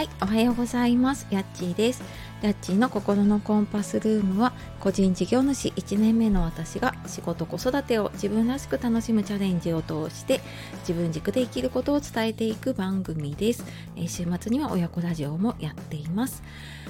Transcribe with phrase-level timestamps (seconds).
[0.00, 1.26] はい、おはようございます。
[1.28, 2.02] やっちーです。
[2.40, 10.40] やっちーの心のコンパスルームは、個人事業主1年目の私が仕事子育てを自分らしく楽しむチャレンジを通して、
[10.88, 13.62] 自分軸で生きることを伝えていく番組です。
[13.94, 16.42] えー、週末には親子ラジオもやっています。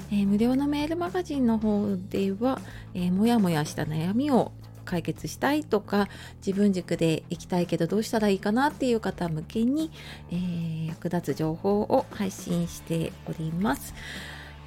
[0.09, 2.61] えー、無料のメールマガジンの方では、
[2.93, 4.53] えー、もやもやした悩みを
[4.91, 6.09] 解決したいとか
[6.45, 9.89] 自分軸で行きたいけどどうしたらいいかなっていう方向けに、
[10.29, 13.93] えー、役立つ情報を配信しております。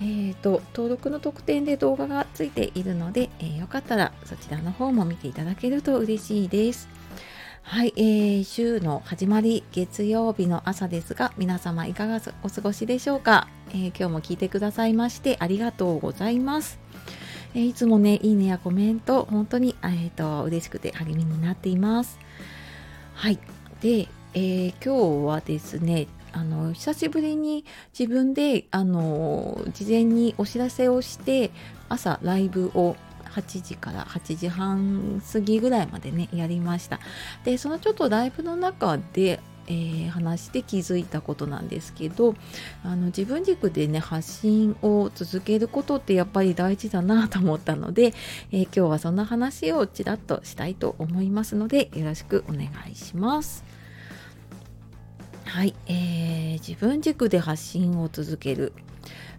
[0.00, 6.88] えーと、登録の特典で動画がついているので、えー、よかったらそちらの方も見ていただけると嬉しいです。
[7.62, 16.83] はい、えー、週の始まり月曜日の朝ですが皆様いかがお過ごしでしょうか、えー、今日も聞いてくださいましてありがとうございます。
[17.54, 22.18] えー、いつもね、いいねやコメント、本当に、えーと、嬉しくて励みになっています。
[23.14, 23.38] はい。
[23.80, 27.64] で、えー、今日はですね、あの久しぶりに
[27.96, 31.52] 自分であの事前にお知らせをして
[31.88, 32.96] 朝ライブを
[33.26, 36.98] 8時から8時半過ぎぐらいまでねやりました
[37.44, 42.34] でそのちょっとライブの中でえー、話して気づいたことなんですけど
[42.82, 48.14] あの自分軸でね発信を続けることってやっぱり大事だなと思ったので、
[48.52, 53.64] えー、今日はそんな話をちらっとしたいと思いますのでよろしくお願いします。
[55.44, 58.72] はい、えー、自分軸で発信を続ける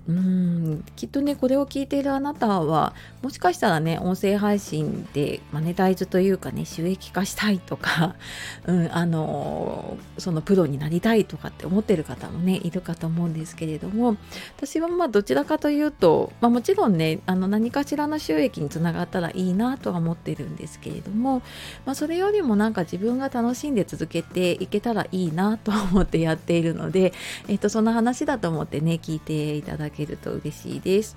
[0.07, 8.15] うんきっとねこれを聞いているあなたはもしかしたらね音声配信でマネタイズというかね収益化したいとか、
[8.67, 14.15] うん、あのそのプロになりたいとかって思ってる方もねいるかと思うんですけれども
[14.57, 21.41] 私はまあどちらかというと、まあ、もちろんねあの何かしらの収益につながったらいいなとは思ってるんですけれども、
[21.85, 27.11] まあ、それよりもなんか自分が楽しんで続けていけたらいいなと思ってやっているので、
[27.47, 31.15] えっと、その話だと思ってね聞いていただけると嬉しいです。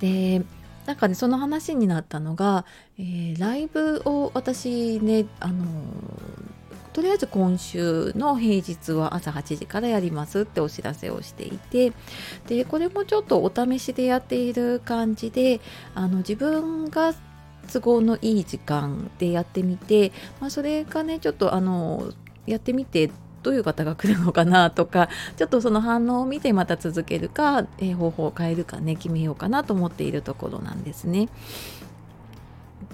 [0.00, 0.42] で
[0.86, 2.64] なんかねその話になったのが、
[2.98, 5.64] えー、ライブを私ねあの
[6.92, 11.92] とりあえず今週の平日は朝8時からやりますってお知らせをしていて
[12.46, 15.60] でこれもちょっとお試しでやっている感じで
[15.94, 17.12] あの自分が
[17.70, 22.12] 都合のいい時間でやってみて、まあ、それがねちょっとあの
[22.46, 23.10] やってみて
[23.46, 31.28] どういう方が来るのかなとかちょっとその反応を見てまた続けるか、え、方法を変えるかね決めようかなと思っているところなんですね。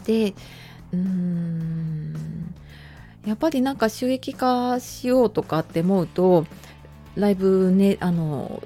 [0.05, 0.35] で
[0.93, 2.55] うーん
[3.25, 6.45] やっぱりなんか収益化しようとかって思うと
[7.15, 8.63] ライブねあの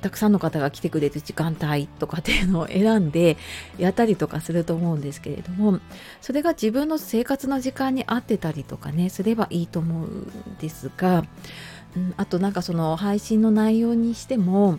[0.00, 3.36] たくさんの方が来てくれる時間帯とかっていうのを選んで
[3.78, 5.80] やったりとかすると思うんですけれども
[6.20, 11.24] それが自分の生活の時間に合ってたりとかねすればいいと思うんですが、
[11.96, 14.78] うん、あとなんかその配信の内容にしても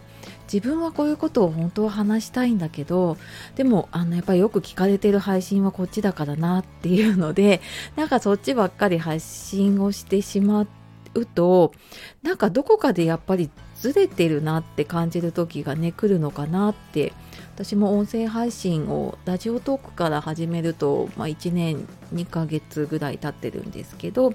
[0.52, 3.18] 自分はこういうことを本当は話したいんだけど
[3.56, 7.62] でもあのやっぱりよく聞かれてる配信はこっちだからなっていうので
[7.96, 10.68] なんかそっちばっかり配信をしてしま
[11.14, 11.74] うと
[12.22, 13.50] なんかどこかでやっぱり
[13.82, 17.14] ずれてるなって感じる時がね来るのかなって。
[17.54, 24.32] 私も音声配信をラジオトークから始めると、まあ、1年2ヶ月ぐらい経ってるんですけど、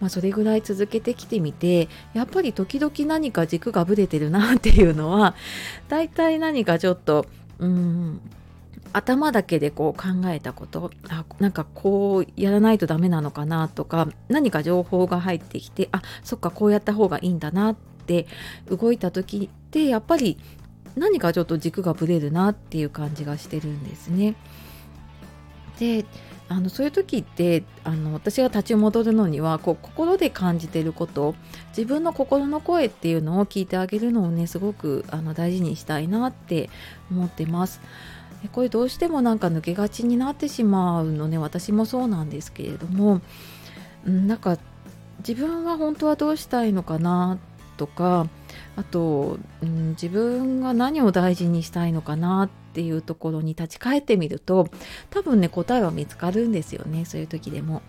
[0.00, 5.34] まあ、それぐらい続けてきてみてやっぱり時々何か軸がぶれてるなっていうのは
[5.88, 7.26] 大体何かちょっと
[7.58, 8.20] うん
[8.94, 18.26] 頭だけでこう考えたことあなんかこうやらないとダメなのかなとか何か情報が入ってきてあそっかこうやった方がいいんだなって
[18.68, 20.38] 動いた時ってやっぱり
[20.96, 24.34] 何かちょっと軸がぶれるなっていう感じがしてるんですね。
[25.78, 26.04] で
[26.48, 31.34] あのそういう時ってあの私が立ち戻るのにはこう心で感じてること
[31.68, 36.68] 自分の心の声っていうのを聞いてあげるのをねすごくあの大事にしたいなって
[37.10, 37.80] 思ってます。
[38.50, 43.20] これどうしてもなんか抜けがちになってしまうのね私もそうなんですけれども
[44.04, 44.58] なんか
[45.26, 47.38] 自分は本当はどうしたいのかな
[47.82, 48.28] とか
[48.76, 54.68] あと、うん、自分が何を大事にしたいのかなっていうところに立ち返ってみると
[55.10, 57.82] 多分ね答えは見つかるんですよねそういう時でも。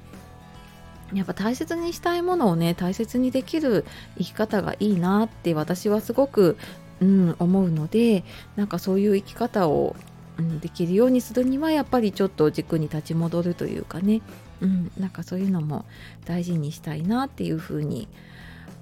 [1.13, 3.86] やっぱ大切にしたいものをね大切にできる
[4.18, 6.57] 生き方がいいなって私はすごく、
[7.01, 8.24] うん、思うので
[8.56, 9.95] なんかそういう生き方を、
[10.40, 14.24] うん、できるようにするにはやっぱりちょっと軸に立ち戻るというかね、
[14.60, 15.86] うん、なんかそういうのも
[16.25, 18.32] 大事にしたいなっていうふうに思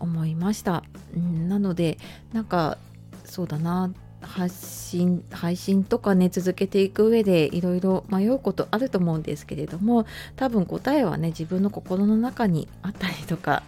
[0.02, 0.84] 思いました。
[1.16, 1.98] うん、なので
[2.34, 2.78] なんか
[3.24, 10.06] そうだな発信配信とかね続けていく上でいろいろ迷うことあると思うんですけれども
[10.36, 13.64] 多分答えはね自分の心の中にあったりとか、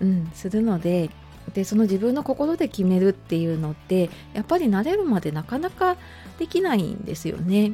[0.00, 1.10] うん、するので、
[1.54, 5.96] でその自分の心で決めるっていうのってやっぱり慣れるまでなかなか
[6.38, 7.72] できないんですよね。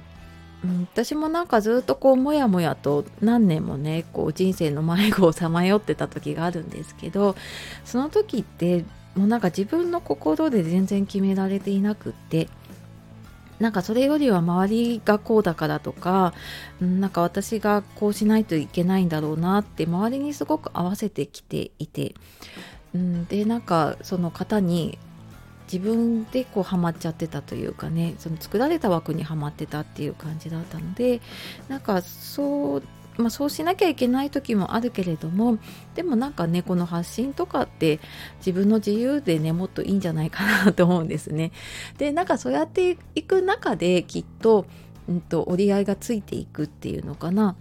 [0.62, 7.36] うん、私もなんかずっとこうもやもやと何年もねこう人生の迷子をさまよってた時があるんですけど
[7.84, 8.84] その時って
[9.14, 12.48] もうなんか自分の心で全然決められていなくって
[13.58, 16.34] なんかそれよりは周りがこうだからとか
[16.80, 22.14] なんか私がこうしないといけないんだろうなって周りにすごく合わせてきていて、
[22.94, 24.98] うん、でなんかその方に
[25.72, 31.20] 自分でこうハマっちゃってたというかねその作られた枠にはまってたっていう感じだったので
[31.68, 32.82] なんかそう
[33.16, 35.58] まあ、そうしなきゃいけない時もあるけれども
[35.94, 38.00] でもなんかねこの発信とかって
[38.38, 41.52] 自分の自由でねもっといいんじゃないかなと思うんですね。
[41.98, 44.66] でなんかそうやっていく中できっと,、
[45.08, 47.56] うんと、折り合いがついていくっていうのかな。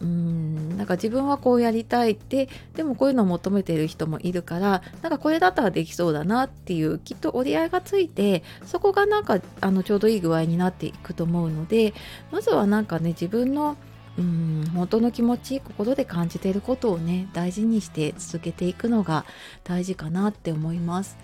[0.00, 11.94] うんなんか自分はこうやりたいってでもこういうのを求めてる人もいるからなんかこれだったらできそうだなっていうきっと折り合いがついてそこがなんかあのちょうどいい具合になっていくと思うので
[12.32, 13.76] まずはなんかね自分の
[14.16, 19.24] うん本当の気持ち心で感じていることをね大事にして続けていくのが
[19.64, 21.16] 大事かなって思います。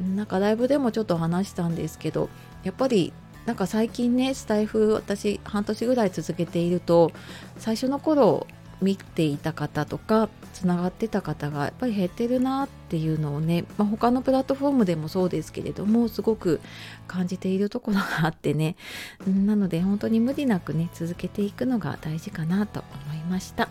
[0.00, 2.28] なんかライブでもちょっと話したんですけど
[2.64, 3.14] やっぱり
[3.46, 7.12] なんか最近ねスタイフ私半年ぐらい続けていると
[7.58, 8.46] 最初の頃
[8.82, 16.60] 見ていた方とかつながってた方がやっぱり減ってるなっていうのをね、まあ、他のプラットフォームでもそうですけれどもすごく
[17.06, 18.76] 感じているところがあってね。
[19.26, 23.68] なので本当に無理なくね続けていくのが大事かなと思いました。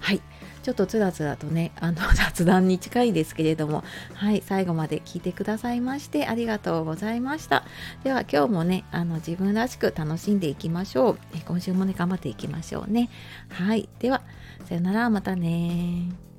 [0.00, 0.20] はい。
[0.62, 3.82] ちょっとつらつらとね あの雑談に近いですけれども
[4.14, 4.42] はい。
[4.44, 7.64] 最後まで聞いてくださいましてありがとうございました。
[8.04, 11.18] では今日もねあの自分らしく楽しんでいきましょう。
[11.46, 13.08] 今週もね頑張っていきましょうね。
[13.50, 13.88] はい。
[13.98, 14.22] では
[14.66, 15.10] さよなら。
[15.10, 16.29] またね